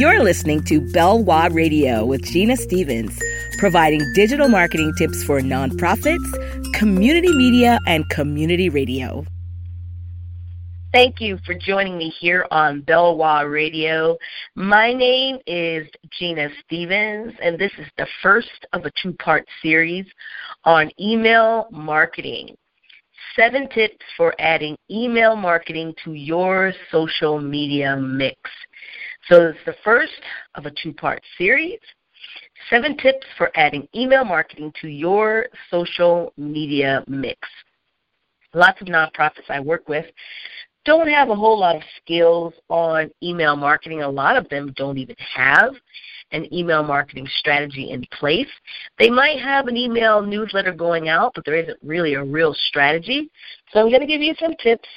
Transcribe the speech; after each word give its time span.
You're 0.00 0.24
listening 0.24 0.64
to 0.64 0.80
Belwah 0.80 1.52
Radio 1.54 2.06
with 2.06 2.24
Genia 2.24 2.56
Stevens, 2.56 3.20
providing 3.58 4.00
digital 4.14 4.48
marketing 4.48 4.94
tips 4.96 5.22
for 5.24 5.42
nonprofits, 5.42 6.72
community 6.72 7.30
media, 7.30 7.78
and 7.86 8.08
community 8.08 8.70
radio. 8.70 9.26
Thank 10.94 11.20
you 11.20 11.38
for 11.44 11.52
joining 11.52 11.98
me 11.98 12.08
here 12.18 12.46
on 12.50 12.80
Belwah 12.80 13.52
Radio. 13.52 14.16
My 14.54 14.94
name 14.94 15.36
is 15.46 15.86
Genia 16.18 16.48
Stevens, 16.64 17.34
and 17.42 17.58
this 17.58 17.72
is 17.76 17.86
the 17.98 18.06
first 18.22 18.66
of 18.72 18.86
a 18.86 18.90
two 19.02 19.12
part 19.22 19.46
series 19.60 20.06
on 20.64 20.90
email 20.98 21.66
marketing. 21.70 22.56
Seven 23.36 23.68
tips 23.68 24.06
for 24.16 24.34
adding 24.38 24.78
email 24.90 25.36
marketing 25.36 25.92
to 26.04 26.14
your 26.14 26.72
social 26.90 27.38
media 27.38 27.98
mix. 27.98 28.38
So, 29.28 29.48
it's 29.48 29.58
the 29.66 29.74
first 29.84 30.20
of 30.54 30.66
a 30.66 30.72
two 30.82 30.92
part 30.92 31.22
series. 31.38 31.78
Seven 32.68 32.96
tips 32.96 33.26
for 33.38 33.50
adding 33.54 33.88
email 33.94 34.24
marketing 34.24 34.72
to 34.80 34.88
your 34.88 35.46
social 35.70 36.32
media 36.36 37.02
mix. 37.08 37.38
Lots 38.52 38.80
of 38.80 38.88
nonprofits 38.88 39.48
I 39.48 39.60
work 39.60 39.88
with 39.88 40.06
don't 40.84 41.08
have 41.08 41.28
a 41.28 41.34
whole 41.34 41.58
lot 41.58 41.76
of 41.76 41.82
skills 42.02 42.54
on 42.68 43.10
email 43.22 43.56
marketing. 43.56 44.02
A 44.02 44.08
lot 44.08 44.36
of 44.36 44.48
them 44.48 44.72
don't 44.76 44.98
even 44.98 45.16
have 45.34 45.74
an 46.32 46.52
email 46.54 46.82
marketing 46.82 47.28
strategy 47.38 47.90
in 47.90 48.04
place. 48.18 48.48
They 48.98 49.10
might 49.10 49.40
have 49.40 49.66
an 49.66 49.76
email 49.76 50.22
newsletter 50.22 50.72
going 50.72 51.08
out, 51.08 51.32
but 51.34 51.44
there 51.44 51.56
isn't 51.56 51.78
really 51.82 52.14
a 52.14 52.24
real 52.24 52.54
strategy. 52.68 53.30
So 53.72 53.80
I'm 53.80 53.88
going 53.88 54.00
to 54.00 54.06
give 54.06 54.22
you 54.22 54.34
some 54.38 54.54
tips, 54.62 54.88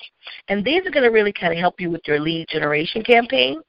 and 0.47 0.63
these 0.63 0.85
are 0.85 0.91
going 0.91 1.03
to 1.03 1.09
really 1.09 1.33
kind 1.33 1.51
of 1.51 1.59
help 1.59 1.81
you 1.81 1.89
with 1.89 2.01
your 2.05 2.19
lead 2.19 2.47
generation 2.49 3.03
campaign 3.03 3.61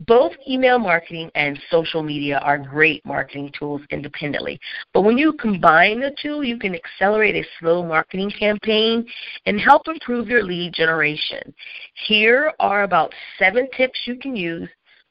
both 0.00 0.32
email 0.48 0.78
marketing 0.78 1.30
and 1.34 1.58
social 1.70 2.02
media 2.02 2.38
are 2.38 2.58
great 2.58 3.04
marketing 3.06 3.50
tools 3.58 3.80
independently. 3.90 4.60
But 4.92 5.02
when 5.02 5.16
you 5.16 5.32
combine 5.34 6.00
the 6.00 6.14
two, 6.20 6.42
you 6.42 6.58
can 6.58 6.74
accelerate 6.74 7.34
a 7.34 7.48
slow 7.58 7.82
marketing 7.82 8.30
campaign 8.38 9.06
and 9.46 9.58
help 9.58 9.88
improve 9.88 10.28
your 10.28 10.42
lead 10.42 10.74
generation. 10.74 11.54
Here 12.06 12.52
are 12.60 12.82
about 12.82 13.12
seven 13.38 13.68
tips 13.76 13.98
you 14.06 14.16
can 14.16 14.36
use 14.36 14.68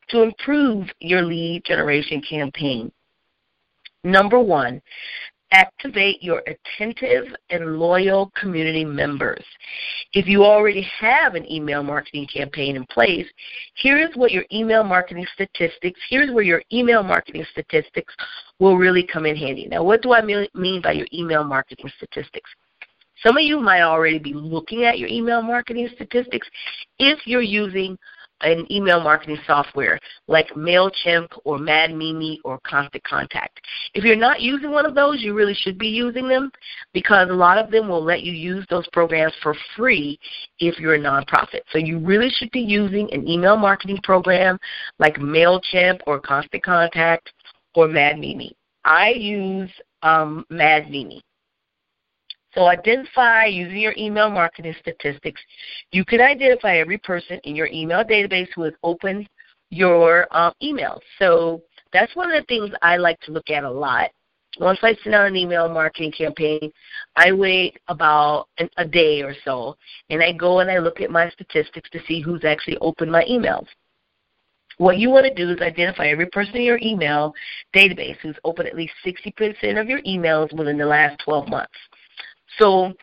to 0.09 0.21
improve 0.21 0.87
your 0.99 1.23
lead 1.23 1.63
generation 1.65 2.21
campaign. 2.21 2.91
Number 4.03 4.39
one, 4.39 4.83
activate 5.55 6.21
your 6.21 6.43
attentive 6.47 7.33
and 7.49 7.79
loyal 7.79 8.29
community 8.39 8.83
members. 8.83 9.43
If 10.11 10.27
you 10.27 10.43
already 10.43 10.85
have 10.99 11.33
an 11.35 11.49
email 11.49 11.81
marketing 11.81 12.27
campaign 12.27 12.75
in 12.75 12.85
place, 12.87 13.25
here's 13.75 14.13
what 14.15 14.33
your 14.33 14.43
email 14.51 14.83
marketing 14.83 15.25
statistics, 15.33 15.99
here's 16.09 16.29
where 16.31 16.43
your 16.43 16.61
email 16.73 17.03
marketing 17.03 17.45
statistics 17.51 18.13
will 18.59 18.75
really 18.75 19.07
come 19.07 19.25
in 19.25 19.37
handy. 19.37 19.65
Now, 19.67 19.81
what 19.81 20.01
do 20.01 20.13
I 20.13 20.21
mean 20.21 20.81
by 20.81 20.91
your 20.91 21.07
email 21.13 21.45
marketing 21.45 21.89
statistics? 21.95 22.49
Some 23.23 23.37
of 23.37 23.43
you 23.43 23.59
might 23.61 23.81
already 23.81 24.19
be 24.19 24.33
looking 24.33 24.83
at 24.83 24.99
your 24.99 25.07
email 25.07 25.41
marketing 25.41 25.87
statistics 25.95 26.49
if 26.99 27.25
you're 27.25 27.41
using 27.41 27.97
an 28.41 28.65
email 28.71 29.01
marketing 29.01 29.37
software 29.47 29.99
like 30.27 30.49
MailChimp 30.49 31.27
or 31.45 31.57
MadMimi 31.57 32.37
or 32.43 32.59
Constant 32.65 33.03
Contact. 33.03 33.59
If 33.93 34.03
you're 34.03 34.15
not 34.15 34.41
using 34.41 34.71
one 34.71 34.85
of 34.85 34.95
those, 34.95 35.21
you 35.21 35.33
really 35.33 35.53
should 35.53 35.77
be 35.77 35.87
using 35.87 36.27
them 36.27 36.51
because 36.93 37.29
a 37.29 37.33
lot 37.33 37.57
of 37.57 37.71
them 37.71 37.87
will 37.87 38.03
let 38.03 38.23
you 38.23 38.33
use 38.33 38.65
those 38.69 38.87
programs 38.91 39.33
for 39.41 39.55
free 39.75 40.19
if 40.59 40.79
you're 40.79 40.95
a 40.95 40.99
nonprofit. 40.99 41.61
So 41.71 41.77
you 41.77 41.99
really 41.99 42.29
should 42.29 42.51
be 42.51 42.61
using 42.61 43.11
an 43.13 43.27
email 43.27 43.57
marketing 43.57 43.99
program 44.03 44.59
like 44.99 45.15
MailChimp 45.15 46.01
or 46.05 46.19
Constant 46.19 46.63
Contact 46.63 47.31
or 47.73 47.87
MadMimi. 47.87 48.51
I 48.83 49.11
use 49.11 49.71
um, 50.03 50.45
MadMimi. 50.51 51.21
So 52.55 52.67
identify 52.67 53.45
using 53.45 53.77
your 53.77 53.93
email 53.97 54.29
marketing 54.29 54.75
statistics. 54.79 55.41
You 55.91 56.05
can 56.05 56.21
identify 56.21 56.77
every 56.77 56.97
person 56.97 57.39
in 57.43 57.55
your 57.55 57.67
email 57.67 58.03
database 58.03 58.47
who 58.55 58.63
has 58.63 58.73
opened 58.81 59.27
your 59.69 60.25
um, 60.35 60.53
email. 60.63 61.01
So 61.19 61.61
that's 61.91 62.15
one 62.15 62.31
of 62.31 62.41
the 62.41 62.45
things 62.47 62.73
I 62.81 62.95
like 62.95 63.19
to 63.21 63.33
look 63.33 63.49
at 63.49 63.65
a 63.65 63.69
lot. 63.69 64.09
Once 64.57 64.79
I 64.83 64.95
send 65.03 65.13
out 65.13 65.27
an 65.27 65.35
email 65.35 65.67
marketing 65.67 66.13
campaign, 66.13 66.71
I 67.17 67.33
wait 67.33 67.77
about 67.89 68.47
an, 68.57 68.69
a 68.77 68.85
day 68.85 69.21
or 69.21 69.35
so, 69.43 69.75
and 70.09 70.23
I 70.23 70.31
go 70.31 70.59
and 70.59 70.71
I 70.71 70.77
look 70.77 71.01
at 71.01 71.11
my 71.11 71.29
statistics 71.31 71.89
to 71.89 71.99
see 72.07 72.21
who's 72.21 72.45
actually 72.45 72.77
opened 72.77 73.11
my 73.11 73.25
emails. 73.25 73.67
What 74.77 74.97
you 74.97 75.09
want 75.09 75.25
to 75.25 75.33
do 75.33 75.51
is 75.51 75.59
identify 75.61 76.07
every 76.07 76.27
person 76.27 76.55
in 76.55 76.61
your 76.63 76.79
email 76.81 77.33
database 77.75 78.17
who's 78.21 78.35
opened 78.45 78.69
at 78.69 78.75
least 78.75 78.93
60% 79.05 79.79
of 79.79 79.89
your 79.89 80.01
emails 80.03 80.53
within 80.53 80.77
the 80.77 80.85
last 80.85 81.21
12 81.25 81.49
months. 81.49 81.71
So 82.59 82.93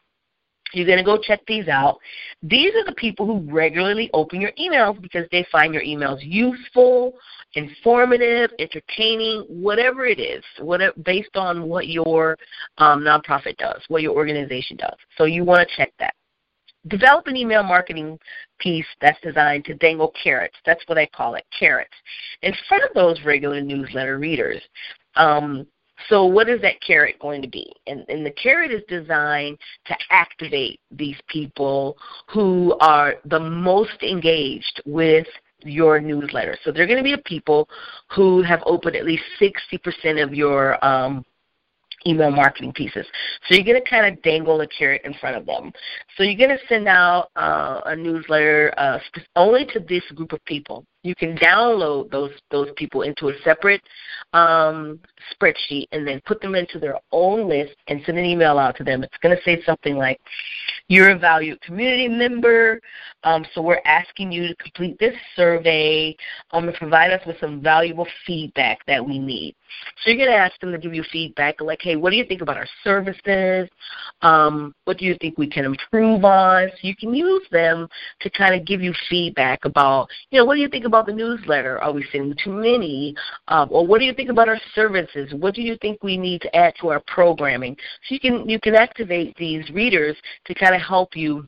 you're 0.73 0.87
going 0.87 0.99
to 0.99 1.05
go 1.05 1.19
check 1.19 1.41
these 1.47 1.69
out. 1.69 1.99
These 2.43 2.75
are 2.75 2.85
the 2.85 2.95
people 2.95 3.27
who 3.27 3.53
regularly 3.53 4.11
open 4.13 4.41
your 4.41 4.53
emails 4.53 5.01
because 5.01 5.27
they 5.31 5.47
find 5.53 5.75
your 5.75 5.83
emails 5.83 6.19
useful, 6.23 7.15
informative, 7.55 8.51
entertaining, 8.59 9.45
whatever 9.49 10.07
it 10.07 10.19
is, 10.19 10.43
whatever, 10.59 10.95
based 11.05 11.37
on 11.37 11.65
what 11.69 11.89
your 11.89 12.39
um, 12.79 13.01
nonprofit 13.03 13.57
does, 13.59 13.83
what 13.89 14.03
your 14.03 14.15
organization 14.15 14.77
does. 14.77 14.97
So 15.19 15.25
you 15.25 15.45
want 15.45 15.69
to 15.69 15.77
check 15.77 15.93
that. 15.99 16.15
Develop 16.89 17.29
an 17.29 17.37
email 17.37 17.63
marketing 17.63 18.19
piece 18.59 18.87
that's 19.01 19.21
designed 19.21 19.65
to 19.67 19.75
dangle 19.75 20.13
carrots. 20.21 20.57
That's 20.67 20.83
what 20.87 20.99
I 20.99 21.07
call 21.07 21.37
it, 21.37 21.45
carrots, 21.57 21.95
in 22.43 22.53
front 22.69 22.83
of 22.83 22.93
those 22.95 23.23
regular 23.25 23.61
newsletter 23.61 24.19
readers. 24.19 24.61
Um, 25.15 25.67
so 26.09 26.25
what 26.25 26.49
is 26.49 26.61
that 26.63 26.81
carrot 26.81 27.19
going 27.19 27.43
to 27.43 27.49
be? 27.49 27.73
And, 27.87 28.05
and 28.09 28.25
the 28.25 28.31
carrot 28.33 28.71
is 28.71 28.83
designed 28.89 29.59
to 29.87 29.95
activate 30.11 30.81
these 30.91 31.17
people 31.29 31.97
who 32.29 32.77
are 32.81 33.17
the 33.25 33.41
most 33.41 34.03
engaged 34.03 34.83
with 34.85 35.27
your 35.65 36.01
newsletter. 36.01 36.57
So 36.65 36.73
they're 36.73 36.87
going 36.87 36.99
to 36.99 37.05
be 37.05 37.15
the 37.15 37.23
people 37.23 37.69
who 38.09 38.43
have 38.43 38.63
opened 38.67 38.97
at 38.97 39.05
least 39.05 39.23
60% 39.41 40.23
of 40.23 40.35
your 40.35 40.85
um, 40.85 41.25
email 42.07 42.31
marketing 42.31 42.73
pieces. 42.73 43.07
So 43.49 43.55
you're 43.55 43.65
going 43.65 43.83
to 43.83 43.89
kind 43.89 44.07
of 44.07 44.23
dangle 44.23 44.61
a 44.61 44.67
carrot 44.67 45.03
in 45.05 45.15
front 45.15 45.37
of 45.37 45.47
them. 45.47 45.73
So 46.17 46.23
you're 46.23 46.37
going 46.37 46.57
to 46.57 46.67
send 46.69 46.89
out 46.89 47.31
uh, 47.37 47.81
a 47.87 47.97
newsletter 47.97 48.73
uh, 48.77 48.99
only 49.37 49.67
to 49.67 49.81
this 49.81 50.05
group 50.15 50.33
of 50.33 50.45
people. 50.45 50.85
You 51.05 51.15
can 51.17 51.37
download 51.37 52.11
those 52.11 52.31
those 52.51 52.69
people 52.77 53.03
into 53.03 53.29
a 53.29 53.33
separate 53.43 53.83
um, 54.33 55.01
spreadsheet 55.35 55.87
and 55.91 56.07
then 56.07 56.21
put 56.27 56.41
them 56.41 56.55
into 56.55 56.79
their 56.79 56.97
own 57.11 57.49
list 57.49 57.75
and 57.89 58.01
send 58.07 58.19
an 58.19 58.25
email 58.25 58.59
out 58.59 58.77
to 58.77 58.85
them. 58.85 59.03
It's 59.03 59.19
going 59.19 59.37
to 59.37 59.43
say 59.43 59.63
something 59.65 59.97
like, 59.97 60.21
"You're 60.93 61.11
a 61.11 61.19
valued 61.19 61.59
community 61.63 62.07
member, 62.07 62.81
um, 63.25 63.47
so 63.55 63.63
we're 63.63 63.81
asking 63.87 64.31
you 64.31 64.49
to 64.49 64.55
complete 64.57 64.99
this 64.99 65.17
survey 65.37 66.15
um, 66.51 66.69
and 66.69 66.77
provide 66.77 67.11
us 67.13 67.25
with 67.27 67.39
some 67.41 67.63
valuable 67.63 68.07
feedback 68.27 68.85
that 68.87 69.03
we 69.05 69.19
need." 69.19 69.55
So 70.05 70.11
you're 70.11 70.19
going 70.19 70.37
to 70.37 70.37
ask 70.37 70.61
them 70.61 70.71
to 70.73 70.79
give 70.79 70.95
you 70.95 71.05
feedback, 71.11 71.61
like, 71.61 71.81
"Hey, 71.81 71.97
what 71.97 72.11
do 72.11 72.17
you 72.17 72.27
think 72.27 72.43
about 72.43 72.59
our 72.59 72.69
services? 72.85 73.71
Um, 74.21 74.75
what 74.85 74.99
do 74.99 75.07
you 75.07 75.17
think 75.21 75.39
we 75.39 75.49
can 75.49 75.65
improve 75.65 76.27
on?" 76.27 76.69
So 76.69 76.79
you 76.83 76.95
can 76.95 77.15
use 77.15 77.47
them 77.51 77.89
to 78.21 78.29
kind 78.31 78.55
of 78.55 78.67
give 78.67 78.83
you 78.83 78.93
feedback 79.09 79.65
about, 79.65 80.09
you 80.31 80.39
know, 80.39 80.45
what 80.45 80.57
do 80.57 80.61
you 80.61 80.69
think 80.69 80.85
about 80.85 81.07
the 81.07 81.13
newsletter? 81.13 81.81
Are 81.83 81.93
we 81.93 82.05
sending 82.13 82.37
too 82.43 82.53
many? 82.53 83.15
Um, 83.49 83.69
or 83.71 83.87
what 83.87 83.99
do 83.99 84.05
you 84.05 84.13
think 84.13 84.29
about 84.29 84.49
our 84.51 84.61
services? 84.75 85.33
What 85.33 85.55
do 85.55 85.63
you 85.63 85.77
think 85.81 86.03
we 86.03 86.19
need 86.19 86.43
to 86.43 86.55
add 86.55 86.75
to 86.81 86.89
our 86.89 87.01
programming? 87.07 87.77
So 88.09 88.15
you 88.15 88.21
can 88.21 88.49
you 88.49 88.61
can 88.61 88.75
activate 88.75 89.35
these 89.37 89.69
readers 89.71 90.17
to 90.47 90.55
kind 90.55 90.75
of 90.75 90.82
help 90.83 91.17
you 91.17 91.47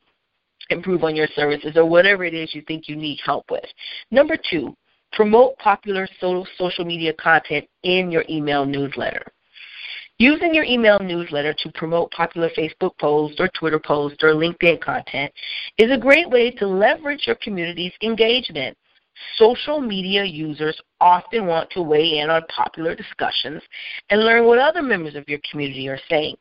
improve 0.70 1.04
on 1.04 1.14
your 1.14 1.28
services 1.34 1.72
or 1.76 1.84
whatever 1.84 2.24
it 2.24 2.34
is 2.34 2.54
you 2.54 2.62
think 2.62 2.88
you 2.88 2.96
need 2.96 3.18
help 3.24 3.50
with. 3.50 3.64
Number 4.10 4.36
two, 4.50 4.74
promote 5.12 5.56
popular 5.58 6.08
social 6.20 6.84
media 6.84 7.12
content 7.14 7.66
in 7.82 8.10
your 8.10 8.24
email 8.28 8.64
newsletter. 8.64 9.24
Using 10.18 10.54
your 10.54 10.64
email 10.64 10.98
newsletter 11.00 11.54
to 11.58 11.72
promote 11.72 12.10
popular 12.12 12.48
Facebook 12.56 12.96
posts 13.00 13.40
or 13.40 13.48
Twitter 13.48 13.80
posts 13.80 14.22
or 14.22 14.34
LinkedIn 14.34 14.80
content 14.80 15.32
is 15.76 15.90
a 15.90 15.98
great 15.98 16.30
way 16.30 16.52
to 16.52 16.66
leverage 16.66 17.26
your 17.26 17.36
community's 17.42 17.92
engagement. 18.00 18.76
Social 19.36 19.80
media 19.80 20.24
users 20.24 20.80
often 21.00 21.46
want 21.46 21.68
to 21.70 21.82
weigh 21.82 22.18
in 22.18 22.30
on 22.30 22.42
popular 22.46 22.94
discussions 22.94 23.62
and 24.10 24.24
learn 24.24 24.44
what 24.44 24.58
other 24.58 24.82
members 24.82 25.16
of 25.16 25.28
your 25.28 25.40
community 25.50 25.88
are 25.88 26.00
saying. 26.08 26.36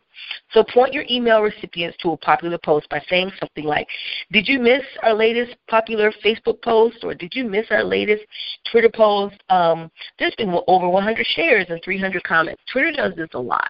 So 0.54 0.64
point 0.64 0.94
your 0.94 1.06
email 1.10 1.42
recipients 1.42 1.98
to 2.00 2.12
a 2.12 2.18
popular 2.18 2.58
post 2.58 2.88
by 2.90 3.02
saying 3.10 3.32
something 3.40 3.66
like, 3.66 3.88
Did 4.32 4.48
you 4.48 4.60
miss 4.60 4.84
our 5.02 5.14
latest 5.14 5.56
popular 5.70 6.12
Facebook 6.24 6.62
post? 6.62 7.04
Or 7.04 7.14
did 7.14 7.34
you 7.36 7.46
miss 7.46 7.66
our 7.72 7.84
latest 7.84 8.24
Twitter 8.72 8.92
post? 8.94 9.36
Um, 9.50 9.90
there's 10.20 10.36
been 10.36 10.58
over 10.68 10.88
100 10.88 11.26
shares 11.26 11.66
and 11.70 11.82
300 11.84 12.24
comments. 12.24 12.62
Twitter 12.72 12.92
does 12.92 13.14
this 13.16 13.30
a 13.34 13.40
lot. 13.40 13.70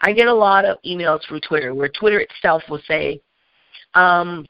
I 0.00 0.12
get 0.12 0.28
a 0.28 0.34
lot 0.34 0.64
of 0.64 0.78
emails 0.86 1.20
through 1.26 1.40
Twitter 1.40 1.74
where 1.74 1.88
Twitter 1.88 2.20
itself 2.20 2.62
will 2.68 2.80
say, 2.86 3.20
um, 3.94 4.46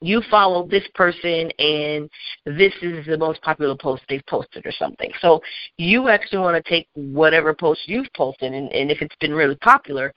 you 0.00 0.22
follow 0.30 0.66
this 0.66 0.84
person 0.94 1.50
and 1.58 2.10
this 2.44 2.72
is 2.82 3.06
the 3.06 3.16
most 3.16 3.40
popular 3.42 3.76
post 3.76 4.02
they've 4.08 4.26
posted 4.26 4.66
or 4.66 4.72
something. 4.72 5.10
So 5.20 5.40
you 5.78 6.08
actually 6.08 6.38
want 6.38 6.62
to 6.62 6.70
take 6.70 6.88
whatever 6.94 7.54
post 7.54 7.82
you've 7.86 8.12
posted 8.14 8.52
and, 8.52 8.70
and 8.72 8.90
if 8.90 9.00
it's 9.00 9.16
been 9.20 9.32
really 9.32 9.56
popular, 9.56 10.12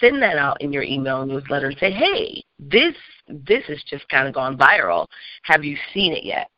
send 0.00 0.22
that 0.22 0.36
out 0.36 0.60
in 0.60 0.72
your 0.72 0.82
email 0.82 1.24
newsletter 1.26 1.68
and 1.68 1.78
say, 1.78 1.90
hey, 1.90 2.42
this 2.58 2.94
this 3.28 3.64
has 3.66 3.82
just 3.88 4.08
kind 4.08 4.28
of 4.28 4.34
gone 4.34 4.56
viral. 4.56 5.06
Have 5.44 5.64
you 5.64 5.76
seen 5.92 6.12
it 6.12 6.24
yet? 6.24 6.48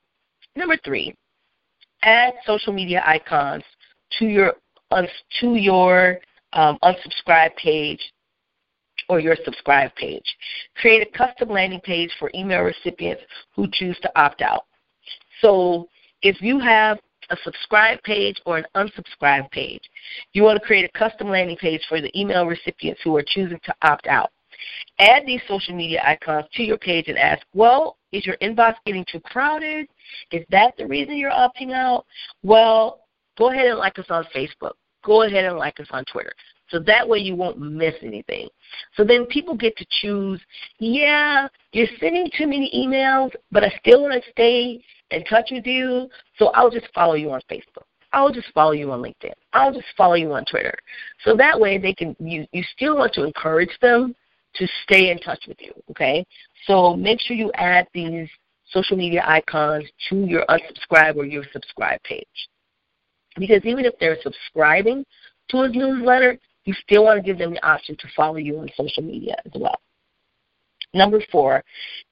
Number 0.56 0.76
three, 0.84 1.14
add 2.02 2.34
social 2.46 2.72
media 2.72 3.02
icons 3.06 3.62
to 4.18 4.26
your 4.26 4.54
to 5.40 5.54
your 5.54 6.18
um, 6.52 6.78
unsubscribe 6.82 7.54
page 7.56 8.00
or 9.08 9.20
your 9.20 9.36
subscribe 9.44 9.94
page. 9.94 10.24
Create 10.76 11.06
a 11.06 11.18
custom 11.18 11.48
landing 11.48 11.80
page 11.80 12.10
for 12.18 12.30
email 12.34 12.60
recipients 12.60 13.22
who 13.54 13.68
choose 13.72 13.98
to 14.00 14.20
opt 14.20 14.42
out. 14.42 14.64
So 15.40 15.88
if 16.22 16.40
you 16.40 16.58
have 16.58 16.98
a 17.30 17.36
subscribe 17.44 18.02
page 18.02 18.40
or 18.46 18.58
an 18.58 18.66
unsubscribe 18.74 19.50
page, 19.50 19.82
you 20.32 20.42
want 20.42 20.60
to 20.60 20.66
create 20.66 20.84
a 20.84 20.98
custom 20.98 21.28
landing 21.28 21.56
page 21.56 21.82
for 21.88 22.00
the 22.00 22.18
email 22.18 22.46
recipients 22.46 23.00
who 23.02 23.16
are 23.16 23.24
choosing 23.26 23.60
to 23.64 23.74
opt 23.82 24.06
out. 24.06 24.30
Add 24.98 25.24
these 25.26 25.42
social 25.46 25.74
media 25.74 26.02
icons 26.04 26.46
to 26.54 26.62
your 26.62 26.78
page 26.78 27.08
and 27.08 27.18
ask, 27.18 27.46
well, 27.54 27.98
is 28.12 28.24
your 28.24 28.36
inbox 28.38 28.74
getting 28.86 29.04
too 29.10 29.20
crowded? 29.20 29.88
Is 30.32 30.44
that 30.50 30.76
the 30.78 30.86
reason 30.86 31.16
you're 31.16 31.30
opting 31.30 31.72
out? 31.72 32.06
Well, 32.42 33.00
go 33.36 33.50
ahead 33.50 33.66
and 33.66 33.78
like 33.78 33.98
us 33.98 34.06
on 34.08 34.24
Facebook. 34.34 34.72
Go 35.04 35.22
ahead 35.22 35.44
and 35.44 35.58
like 35.58 35.78
us 35.78 35.88
on 35.90 36.04
Twitter. 36.06 36.32
So 36.68 36.80
that 36.80 37.08
way 37.08 37.18
you 37.18 37.36
won't 37.36 37.60
miss 37.60 37.94
anything. 38.02 38.48
So 38.96 39.04
then 39.04 39.26
people 39.26 39.54
get 39.54 39.76
to 39.76 39.86
choose, 40.00 40.40
yeah, 40.78 41.46
you're 41.72 41.86
sending 42.00 42.28
too 42.36 42.46
many 42.46 42.70
emails, 42.74 43.30
but 43.52 43.62
I 43.62 43.72
still 43.80 44.02
want 44.02 44.14
to 44.14 44.30
stay 44.30 44.82
in 45.10 45.24
touch 45.24 45.48
with 45.50 45.66
you, 45.66 46.08
so 46.38 46.48
I'll 46.48 46.70
just 46.70 46.86
follow 46.94 47.14
you 47.14 47.30
on 47.30 47.40
Facebook. 47.50 47.84
I'll 48.12 48.32
just 48.32 48.48
follow 48.54 48.72
you 48.72 48.90
on 48.92 49.02
LinkedIn. 49.02 49.32
I'll 49.52 49.72
just 49.72 49.86
follow 49.96 50.14
you 50.14 50.32
on 50.32 50.44
Twitter. 50.44 50.74
So 51.24 51.36
that 51.36 51.58
way 51.58 51.78
they 51.78 51.92
can 51.92 52.16
you 52.18 52.46
you 52.52 52.62
still 52.74 52.96
want 52.96 53.12
to 53.14 53.24
encourage 53.24 53.76
them 53.82 54.14
to 54.54 54.66
stay 54.84 55.10
in 55.10 55.18
touch 55.18 55.44
with 55.46 55.58
you, 55.60 55.72
okay? 55.90 56.24
So 56.66 56.96
make 56.96 57.20
sure 57.20 57.36
you 57.36 57.50
add 57.54 57.86
these 57.92 58.28
social 58.70 58.96
media 58.96 59.22
icons 59.26 59.84
to 60.08 60.24
your 60.24 60.44
unsubscribe 60.48 61.16
or 61.16 61.24
your 61.24 61.44
subscribe 61.52 62.02
page. 62.02 62.26
Because 63.36 63.64
even 63.64 63.84
if 63.84 63.94
they're 64.00 64.16
subscribing 64.22 65.04
to 65.50 65.58
a 65.58 65.68
newsletter, 65.68 66.38
you 66.64 66.74
still 66.82 67.04
want 67.04 67.18
to 67.18 67.22
give 67.22 67.38
them 67.38 67.52
the 67.52 67.66
option 67.66 67.96
to 67.98 68.08
follow 68.16 68.36
you 68.36 68.58
on 68.58 68.68
social 68.76 69.02
media 69.02 69.36
as 69.44 69.52
well. 69.54 69.78
Number 70.96 71.20
four, 71.30 71.62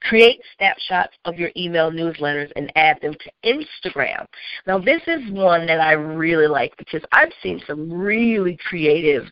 create 0.02 0.40
snapshots 0.58 1.14
of 1.24 1.38
your 1.38 1.50
email 1.56 1.90
newsletters 1.90 2.52
and 2.54 2.70
add 2.76 3.00
them 3.00 3.14
to 3.14 3.30
Instagram. 3.42 4.26
Now, 4.66 4.78
this 4.78 5.00
is 5.06 5.32
one 5.32 5.66
that 5.66 5.80
I 5.80 5.92
really 5.92 6.46
like 6.46 6.76
because 6.76 7.00
I've 7.10 7.32
seen 7.42 7.62
some 7.66 7.90
really 7.90 8.58
creative 8.68 9.24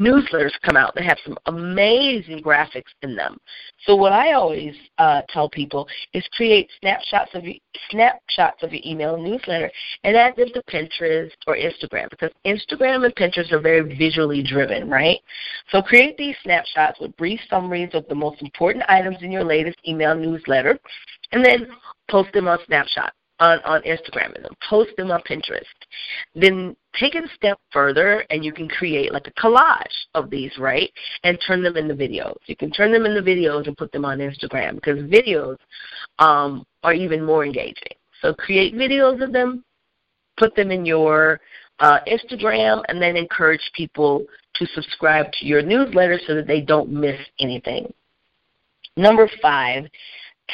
newsletters 0.00 0.52
come 0.62 0.78
out 0.78 0.94
that 0.94 1.04
have 1.04 1.18
some 1.22 1.36
amazing 1.44 2.42
graphics 2.42 2.92
in 3.02 3.14
them. 3.14 3.36
So, 3.84 3.94
what 3.94 4.12
I 4.12 4.32
always 4.32 4.74
uh, 4.96 5.20
tell 5.28 5.50
people 5.50 5.86
is 6.14 6.26
create 6.32 6.70
snapshots 6.80 7.32
of 7.34 7.44
your, 7.44 7.56
snapshots 7.90 8.62
of 8.62 8.72
your 8.72 8.82
email 8.86 9.18
newsletter 9.18 9.70
and 10.04 10.16
add 10.16 10.34
them 10.36 10.48
to 10.54 10.62
Pinterest 10.62 11.30
or 11.46 11.56
Instagram 11.56 12.08
because 12.08 12.30
Instagram 12.46 13.04
and 13.04 13.14
Pinterest 13.16 13.52
are 13.52 13.60
very 13.60 13.94
visually 13.96 14.42
driven, 14.42 14.88
right? 14.88 15.18
So, 15.70 15.82
create 15.82 16.16
these 16.16 16.36
snapshots 16.42 17.00
with 17.00 17.14
brief 17.18 17.40
summaries 17.50 17.90
of 17.92 18.08
the 18.08 18.14
most 18.14 18.40
important 18.40 18.84
items 18.94 19.18
in 19.20 19.30
your 19.30 19.44
latest 19.44 19.78
email 19.86 20.14
newsletter, 20.14 20.78
and 21.32 21.44
then 21.44 21.66
post 22.10 22.32
them 22.32 22.48
on 22.48 22.58
Snapshot 22.66 23.12
on, 23.40 23.58
on 23.64 23.82
Instagram 23.82 24.34
and 24.34 24.44
then 24.44 24.52
post 24.68 24.90
them 24.96 25.10
on 25.10 25.20
Pinterest. 25.22 25.62
Then 26.34 26.76
take 26.98 27.14
it 27.14 27.24
a 27.24 27.34
step 27.34 27.58
further 27.72 28.24
and 28.30 28.44
you 28.44 28.52
can 28.52 28.68
create 28.68 29.12
like 29.12 29.26
a 29.26 29.32
collage 29.32 30.06
of 30.14 30.30
these, 30.30 30.52
right? 30.58 30.90
And 31.24 31.38
turn 31.46 31.62
them 31.62 31.76
into 31.76 31.94
videos. 31.94 32.36
You 32.46 32.56
can 32.56 32.70
turn 32.70 32.92
them 32.92 33.06
into 33.06 33.22
videos 33.22 33.66
and 33.66 33.76
put 33.76 33.92
them 33.92 34.04
on 34.04 34.18
Instagram 34.18 34.76
because 34.76 34.98
videos 35.00 35.56
um, 36.18 36.64
are 36.82 36.94
even 36.94 37.24
more 37.24 37.44
engaging. 37.44 37.96
So 38.22 38.32
create 38.32 38.74
videos 38.74 39.22
of 39.22 39.32
them, 39.32 39.64
put 40.36 40.54
them 40.54 40.70
in 40.70 40.86
your 40.86 41.40
uh, 41.80 41.98
Instagram, 42.06 42.82
and 42.88 43.02
then 43.02 43.16
encourage 43.16 43.70
people 43.74 44.24
to 44.54 44.66
subscribe 44.74 45.26
to 45.32 45.46
your 45.46 45.62
newsletter 45.62 46.20
so 46.26 46.34
that 46.36 46.46
they 46.46 46.60
don't 46.60 46.90
miss 46.90 47.18
anything. 47.40 47.92
Number 48.96 49.28
five, 49.42 49.86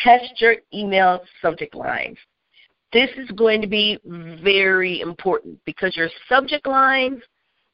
test 0.03 0.41
your 0.41 0.57
email 0.73 1.21
subject 1.43 1.75
lines. 1.75 2.17
This 2.93 3.11
is 3.17 3.31
going 3.33 3.61
to 3.61 3.69
be 3.69 3.99
very 4.43 5.01
important 5.01 5.59
because 5.65 5.97
your 5.97 6.09
subject 6.29 6.67
lines 6.67 7.23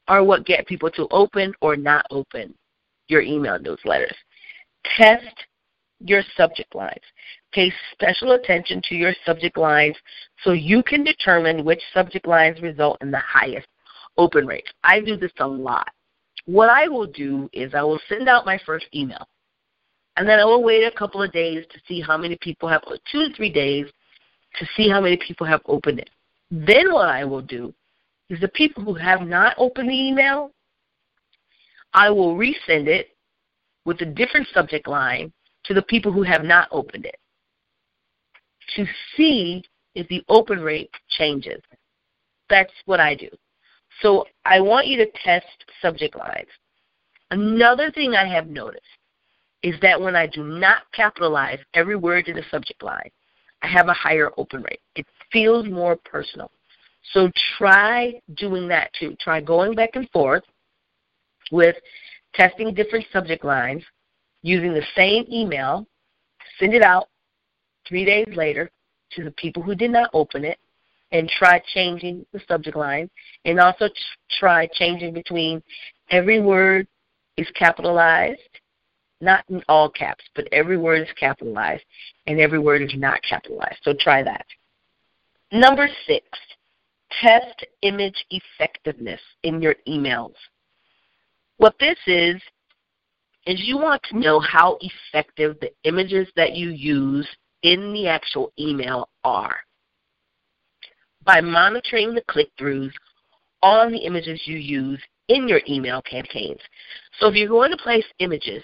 are 0.07 0.23
what 0.23 0.45
get 0.45 0.67
people 0.67 0.91
to 0.91 1.07
open 1.11 1.53
or 1.61 1.75
not 1.75 2.05
open 2.11 2.53
your 3.07 3.21
email 3.21 3.57
newsletters. 3.57 4.13
Test 4.97 5.45
your 5.99 6.21
subject 6.35 6.75
lines. 6.75 7.01
Pay 7.51 7.71
special 7.93 8.33
attention 8.33 8.81
to 8.89 8.95
your 8.95 9.13
subject 9.25 9.57
lines 9.57 9.95
so 10.43 10.51
you 10.51 10.83
can 10.83 11.03
determine 11.03 11.65
which 11.65 11.81
subject 11.93 12.27
lines 12.27 12.61
result 12.61 12.97
in 13.01 13.09
the 13.09 13.19
highest 13.19 13.67
open 14.17 14.45
rate. 14.45 14.67
I 14.83 14.99
do 14.99 15.15
this 15.15 15.31
a 15.39 15.47
lot. 15.47 15.87
What 16.45 16.69
I 16.69 16.87
will 16.87 17.07
do 17.07 17.49
is 17.53 17.73
I 17.73 17.83
will 17.83 17.99
send 18.07 18.29
out 18.29 18.45
my 18.45 18.59
first 18.65 18.85
email. 18.93 19.27
And 20.17 20.27
then 20.27 20.39
I 20.39 20.45
will 20.45 20.63
wait 20.63 20.83
a 20.83 20.91
couple 20.91 21.21
of 21.21 21.31
days 21.31 21.63
to 21.71 21.79
see 21.87 22.01
how 22.01 22.17
many 22.17 22.37
people 22.41 22.67
have, 22.67 22.81
two 23.11 23.29
to 23.29 23.33
three 23.35 23.51
days, 23.51 23.85
to 24.59 24.67
see 24.75 24.89
how 24.89 24.99
many 24.99 25.15
people 25.15 25.45
have 25.45 25.61
opened 25.67 25.99
it. 25.99 26.09
Then 26.49 26.91
what 26.91 27.07
I 27.07 27.23
will 27.23 27.41
do 27.41 27.73
is 28.29 28.39
the 28.39 28.47
people 28.49 28.83
who 28.83 28.95
have 28.95 29.21
not 29.21 29.55
opened 29.59 29.89
the 29.89 30.07
email, 30.07 30.51
I 31.93 32.09
will 32.09 32.35
resend 32.35 32.87
it 32.87 33.09
with 33.85 34.01
a 34.01 34.05
different 34.05 34.47
subject 34.53 34.87
line 34.87 35.31
to 35.65 35.75
the 35.75 35.83
people 35.83 36.11
who 36.11 36.23
have 36.23 36.43
not 36.43 36.67
opened 36.71 37.05
it 37.05 37.19
to 38.75 38.85
see 39.15 39.63
if 39.93 40.07
the 40.07 40.23
open 40.29 40.61
rate 40.61 40.91
changes. 41.09 41.61
That's 42.49 42.73
what 42.85 42.99
I 42.99 43.13
do. 43.13 43.29
So 44.01 44.25
I 44.45 44.61
want 44.61 44.87
you 44.87 44.97
to 44.97 45.11
test 45.23 45.45
subject 45.81 46.15
lines. 46.15 46.49
Another 47.29 47.91
thing 47.91 48.15
I 48.15 48.27
have 48.27 48.47
noticed 48.47 48.83
is 49.63 49.75
that 49.81 49.99
when 49.99 50.15
I 50.15 50.27
do 50.27 50.43
not 50.43 50.83
capitalize 50.93 51.59
every 51.73 51.95
word 51.95 52.27
in 52.27 52.35
the 52.35 52.43
subject 52.51 52.83
line, 52.83 53.09
I 53.61 53.67
have 53.67 53.87
a 53.87 53.93
higher 53.93 54.31
open 54.37 54.61
rate. 54.61 54.81
It 54.95 55.05
feels 55.31 55.67
more 55.67 55.95
personal. 55.95 56.51
So 57.13 57.31
try 57.57 58.21
doing 58.35 58.67
that 58.67 58.91
too. 58.99 59.15
Try 59.19 59.41
going 59.41 59.73
back 59.73 59.91
and 59.93 60.09
forth 60.11 60.43
with 61.51 61.75
testing 62.33 62.73
different 62.73 63.05
subject 63.11 63.43
lines 63.43 63.83
using 64.41 64.73
the 64.73 64.85
same 64.95 65.25
email, 65.31 65.87
send 66.59 66.73
it 66.73 66.83
out 66.83 67.07
three 67.87 68.05
days 68.05 68.27
later 68.35 68.69
to 69.11 69.23
the 69.23 69.31
people 69.31 69.63
who 69.63 69.73
did 69.73 69.89
not 69.89 70.09
open 70.13 70.43
it, 70.43 70.59
and 71.13 71.29
try 71.29 71.61
changing 71.73 72.25
the 72.33 72.41
subject 72.47 72.75
line, 72.75 73.09
and 73.45 73.59
also 73.59 73.87
try 74.39 74.67
changing 74.73 75.13
between 75.13 75.63
every 76.11 76.41
word 76.41 76.85
is 77.37 77.47
capitalized 77.55 78.41
not 79.21 79.43
in 79.49 79.63
all 79.67 79.89
caps, 79.89 80.23
but 80.35 80.47
every 80.51 80.77
word 80.77 81.01
is 81.01 81.13
capitalized 81.19 81.83
and 82.27 82.39
every 82.39 82.59
word 82.59 82.81
is 82.81 82.93
not 82.95 83.19
capitalized. 83.27 83.79
So 83.83 83.93
try 83.99 84.23
that. 84.23 84.45
Number 85.51 85.87
six, 86.05 86.25
test 87.21 87.65
image 87.81 88.25
effectiveness 88.29 89.21
in 89.43 89.61
your 89.61 89.75
emails. 89.87 90.33
What 91.57 91.75
this 91.79 91.97
is, 92.05 92.41
is 93.45 93.61
you 93.65 93.77
want 93.77 94.01
to 94.03 94.19
know 94.19 94.39
how 94.39 94.77
effective 94.81 95.57
the 95.61 95.71
images 95.85 96.27
that 96.35 96.53
you 96.53 96.69
use 96.69 97.27
in 97.63 97.93
the 97.93 98.07
actual 98.07 98.51
email 98.59 99.09
are. 99.23 99.57
By 101.23 101.41
monitoring 101.41 102.13
the 102.13 102.23
click 102.29 102.49
throughs 102.59 102.91
on 103.63 103.91
the 103.91 103.99
images 103.99 104.41
you 104.45 104.57
use 104.57 105.01
in 105.29 105.47
your 105.47 105.61
email 105.67 106.01
campaigns. 106.01 106.59
So 107.19 107.27
if 107.27 107.35
you're 107.35 107.47
going 107.47 107.71
to 107.71 107.77
place 107.77 108.05
images 108.19 108.63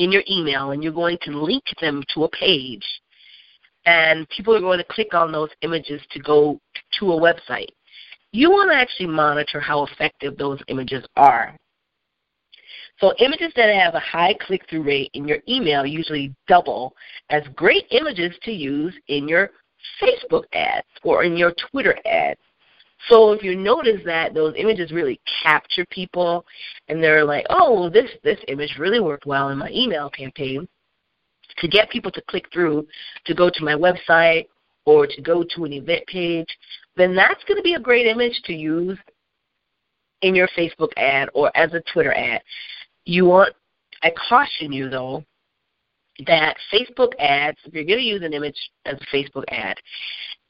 in 0.00 0.10
your 0.10 0.22
email 0.28 0.70
and 0.70 0.82
you're 0.82 0.92
going 0.92 1.18
to 1.22 1.30
link 1.30 1.62
them 1.80 2.02
to 2.14 2.24
a 2.24 2.28
page 2.30 2.84
and 3.84 4.26
people 4.30 4.56
are 4.56 4.60
going 4.60 4.78
to 4.78 4.84
click 4.84 5.12
on 5.14 5.30
those 5.30 5.50
images 5.60 6.00
to 6.10 6.18
go 6.20 6.58
to 6.98 7.12
a 7.12 7.20
website. 7.20 7.68
You 8.32 8.50
want 8.50 8.70
to 8.70 8.76
actually 8.76 9.08
monitor 9.08 9.60
how 9.60 9.84
effective 9.84 10.36
those 10.36 10.58
images 10.68 11.04
are. 11.16 11.54
So 12.98 13.12
images 13.18 13.52
that 13.56 13.74
have 13.74 13.94
a 13.94 14.00
high 14.00 14.34
click-through 14.46 14.82
rate 14.82 15.10
in 15.14 15.28
your 15.28 15.38
email 15.48 15.84
usually 15.84 16.34
double 16.48 16.94
as 17.28 17.42
great 17.54 17.84
images 17.90 18.34
to 18.42 18.52
use 18.52 18.94
in 19.08 19.28
your 19.28 19.50
Facebook 20.02 20.44
ads 20.52 20.86
or 21.02 21.24
in 21.24 21.36
your 21.36 21.52
Twitter 21.70 21.96
ads 22.06 22.40
so 23.08 23.32
if 23.32 23.42
you 23.42 23.56
notice 23.56 24.00
that 24.04 24.34
those 24.34 24.54
images 24.56 24.92
really 24.92 25.20
capture 25.42 25.86
people 25.90 26.44
and 26.88 27.02
they're 27.02 27.24
like, 27.24 27.46
oh, 27.50 27.88
this, 27.88 28.10
this 28.22 28.38
image 28.48 28.76
really 28.78 29.00
worked 29.00 29.26
well 29.26 29.48
in 29.48 29.58
my 29.58 29.70
email 29.70 30.10
campaign, 30.10 30.68
to 31.58 31.68
get 31.68 31.90
people 31.90 32.10
to 32.10 32.22
click 32.28 32.46
through 32.52 32.86
to 33.26 33.34
go 33.34 33.50
to 33.50 33.64
my 33.64 33.74
website 33.74 34.46
or 34.86 35.06
to 35.06 35.20
go 35.22 35.44
to 35.54 35.64
an 35.64 35.72
event 35.72 36.06
page, 36.06 36.48
then 36.96 37.14
that's 37.14 37.42
going 37.44 37.56
to 37.56 37.62
be 37.62 37.74
a 37.74 37.80
great 37.80 38.06
image 38.06 38.40
to 38.44 38.52
use 38.52 38.98
in 40.22 40.34
your 40.34 40.48
Facebook 40.56 40.90
ad 40.96 41.28
or 41.34 41.54
as 41.56 41.72
a 41.74 41.82
Twitter 41.92 42.12
ad. 42.12 42.42
You 43.04 43.26
want, 43.26 43.54
I 44.02 44.12
caution 44.28 44.72
you 44.72 44.88
though, 44.88 45.24
that 46.26 46.56
Facebook 46.72 47.12
ads, 47.18 47.58
if 47.64 47.72
you're 47.72 47.84
going 47.84 47.98
to 47.98 48.04
use 48.04 48.22
an 48.22 48.34
image 48.34 48.56
as 48.84 48.96
a 49.00 49.16
Facebook 49.16 49.44
ad, 49.48 49.76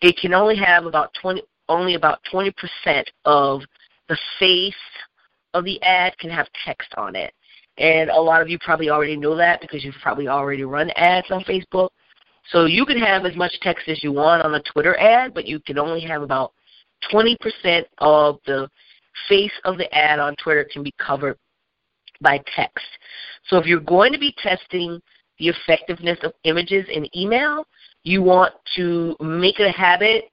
it 0.00 0.16
can 0.16 0.34
only 0.34 0.56
have 0.56 0.86
about 0.86 1.12
20, 1.20 1.42
only 1.70 1.94
about 1.94 2.20
20% 2.32 2.52
of 3.24 3.62
the 4.08 4.18
face 4.38 4.74
of 5.54 5.64
the 5.64 5.80
ad 5.82 6.16
can 6.18 6.30
have 6.30 6.46
text 6.64 6.92
on 6.96 7.16
it. 7.16 7.32
And 7.78 8.10
a 8.10 8.20
lot 8.20 8.42
of 8.42 8.48
you 8.48 8.58
probably 8.58 8.90
already 8.90 9.16
know 9.16 9.36
that 9.36 9.60
because 9.60 9.84
you've 9.84 9.94
probably 10.02 10.28
already 10.28 10.64
run 10.64 10.90
ads 10.96 11.30
on 11.30 11.44
Facebook. 11.44 11.90
So 12.50 12.66
you 12.66 12.84
can 12.84 12.98
have 12.98 13.24
as 13.24 13.36
much 13.36 13.52
text 13.62 13.88
as 13.88 14.02
you 14.02 14.12
want 14.12 14.42
on 14.42 14.54
a 14.54 14.62
Twitter 14.62 14.98
ad, 14.98 15.32
but 15.32 15.46
you 15.46 15.60
can 15.60 15.78
only 15.78 16.00
have 16.02 16.22
about 16.22 16.52
20% 17.12 17.36
of 17.98 18.38
the 18.46 18.68
face 19.28 19.52
of 19.64 19.78
the 19.78 19.92
ad 19.94 20.18
on 20.18 20.34
Twitter 20.36 20.68
can 20.70 20.82
be 20.82 20.94
covered 20.98 21.38
by 22.20 22.40
text. 22.54 22.84
So 23.46 23.56
if 23.56 23.66
you're 23.66 23.80
going 23.80 24.12
to 24.12 24.18
be 24.18 24.34
testing 24.42 25.00
the 25.38 25.48
effectiveness 25.48 26.18
of 26.22 26.32
images 26.44 26.84
in 26.92 27.08
email, 27.16 27.66
you 28.02 28.22
want 28.22 28.52
to 28.76 29.16
make 29.20 29.58
it 29.60 29.66
a 29.66 29.72
habit 29.72 30.24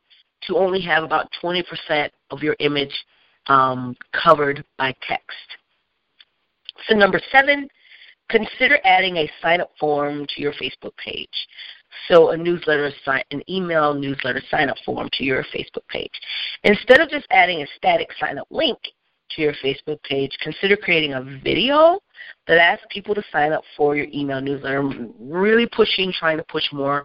to 0.44 0.58
only 0.58 0.82
have 0.82 1.03
about 1.03 1.29
20% 1.44 1.63
of 2.32 2.44
your 2.44 2.56
image 2.60 2.94
um, 3.48 3.96
covered 4.12 4.63
by 4.77 4.94
text. 5.08 5.58
So 6.88 6.96
number 6.96 7.20
seven, 7.32 7.67
consider 8.29 8.79
adding 8.84 9.17
a 9.17 9.32
sign-up 9.41 9.72
form 9.79 10.25
to 10.36 10.41
your 10.41 10.53
Facebook 10.53 10.96
page. 11.03 11.29
So 12.08 12.32
a 12.32 12.38
newsletter, 12.38 12.91
an 13.32 13.41
email 13.50 13.94
newsletter 13.94 14.41
sign-up 14.51 14.77
form 14.86 15.10
to 15.13 15.24
your 15.24 15.44
Facebook 15.56 15.88
page. 15.89 16.12
Instead 16.63 17.00
of 17.00 17.10
just 17.10 17.25
adding 17.32 17.62
a 17.62 17.67
static 17.75 18.10
sign-up 18.20 18.48
link 18.50 18.77
to 19.32 19.41
your 19.41 19.53
Facebook 19.63 20.01
page, 20.03 20.38
consider 20.41 20.77
creating 20.77 21.13
a 21.13 21.22
video 21.44 22.00
that 22.48 22.60
asks 22.60 22.86
people 22.89 23.15
to 23.15 23.24
sign 23.32 23.51
up 23.51 23.63
for 23.75 23.96
your 23.96 24.08
email 24.13 24.41
newsletter. 24.41 24.79
I'm 24.79 25.13
really 25.20 25.65
pushing, 25.65 26.13
trying 26.17 26.38
to 26.38 26.44
push 26.44 26.63
more 26.72 27.03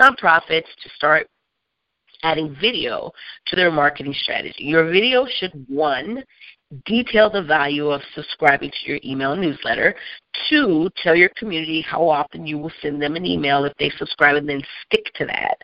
nonprofits 0.00 0.68
to 0.82 0.88
start 0.96 1.28
adding 2.22 2.56
video 2.60 3.10
to 3.46 3.56
their 3.56 3.70
marketing 3.70 4.14
strategy. 4.22 4.64
Your 4.64 4.90
video 4.90 5.26
should, 5.38 5.52
one, 5.68 6.24
detail 6.86 7.30
the 7.30 7.42
value 7.42 7.88
of 7.90 8.00
subscribing 8.14 8.70
to 8.70 8.90
your 8.90 9.00
email 9.04 9.36
newsletter. 9.36 9.94
Two, 10.48 10.88
tell 11.02 11.14
your 11.14 11.30
community 11.36 11.82
how 11.82 12.08
often 12.08 12.46
you 12.46 12.58
will 12.58 12.72
send 12.80 13.00
them 13.00 13.16
an 13.16 13.26
email 13.26 13.64
if 13.64 13.72
they 13.78 13.90
subscribe 13.98 14.36
and 14.36 14.48
then 14.48 14.62
stick 14.86 15.04
to 15.14 15.26
that. 15.26 15.56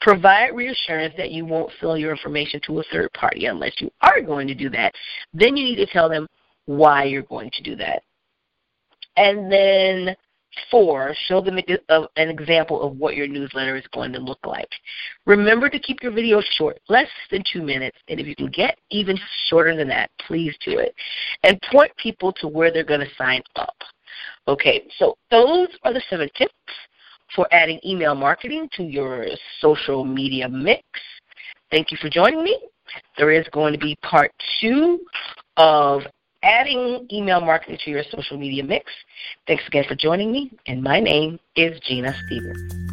Provide 0.00 0.54
reassurance 0.54 1.14
that 1.16 1.30
you 1.30 1.46
won't 1.46 1.72
sell 1.80 1.96
your 1.96 2.10
information 2.10 2.60
to 2.66 2.80
a 2.80 2.84
third 2.92 3.12
party 3.14 3.46
unless 3.46 3.80
you 3.80 3.90
are 4.02 4.20
going 4.20 4.46
to 4.48 4.54
do 4.54 4.68
that. 4.70 4.92
Then 5.32 5.56
you 5.56 5.64
need 5.64 5.76
to 5.76 5.86
tell 5.86 6.08
them 6.08 6.26
why 6.66 7.04
you're 7.04 7.22
going 7.22 7.50
to 7.52 7.62
do 7.62 7.76
that. 7.76 8.02
And 9.16 9.50
then 9.50 10.16
Four, 10.70 11.14
show 11.28 11.40
them 11.40 11.58
an 11.88 12.08
example 12.16 12.82
of 12.82 12.96
what 12.96 13.16
your 13.16 13.26
newsletter 13.26 13.76
is 13.76 13.86
going 13.92 14.12
to 14.12 14.18
look 14.18 14.38
like. 14.44 14.68
Remember 15.26 15.70
to 15.70 15.78
keep 15.78 16.02
your 16.02 16.12
video 16.12 16.42
short, 16.56 16.78
less 16.88 17.08
than 17.30 17.42
two 17.50 17.62
minutes, 17.62 17.96
and 18.08 18.20
if 18.20 18.26
you 18.26 18.36
can 18.36 18.50
get 18.50 18.78
even 18.90 19.18
shorter 19.48 19.74
than 19.74 19.88
that, 19.88 20.10
please 20.26 20.54
do 20.64 20.78
it. 20.78 20.94
And 21.42 21.60
point 21.70 21.92
people 21.96 22.32
to 22.34 22.48
where 22.48 22.70
they're 22.70 22.84
going 22.84 23.00
to 23.00 23.14
sign 23.16 23.42
up. 23.56 23.76
Okay, 24.46 24.82
so 24.98 25.16
those 25.30 25.68
are 25.84 25.92
the 25.92 26.02
seven 26.10 26.28
tips 26.36 26.52
for 27.34 27.48
adding 27.52 27.80
email 27.84 28.14
marketing 28.14 28.68
to 28.76 28.82
your 28.82 29.26
social 29.60 30.04
media 30.04 30.48
mix. 30.48 30.82
Thank 31.70 31.90
you 31.90 31.98
for 32.00 32.10
joining 32.10 32.44
me. 32.44 32.58
There 33.16 33.30
is 33.30 33.46
going 33.52 33.72
to 33.72 33.78
be 33.78 33.96
part 34.02 34.32
two 34.60 35.00
of 35.56 36.02
adding 36.42 37.06
email 37.12 37.40
marketing 37.40 37.78
to 37.84 37.90
your 37.90 38.02
social 38.10 38.36
media 38.36 38.64
mix. 38.64 38.90
Thanks 39.46 39.66
again 39.66 39.84
for 39.88 39.94
joining 39.94 40.32
me, 40.32 40.50
and 40.66 40.82
my 40.82 41.00
name 41.00 41.38
is 41.56 41.78
Genia 41.80 42.14
Stevens. 42.26 42.91